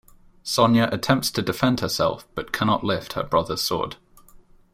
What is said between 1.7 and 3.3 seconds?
herself, but can not lift her